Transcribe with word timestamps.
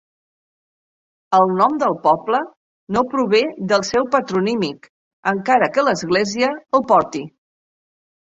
El 1.39 1.51
nom 1.57 1.75
del 1.83 1.91
poble 2.05 2.39
no 2.97 3.03
prové 3.11 3.41
del 3.71 3.85
seu 3.89 4.07
patronímic, 4.15 4.89
encara 5.33 5.69
que 5.77 5.85
l'església 5.89 6.51
el 6.79 6.85
porti. 6.95 7.23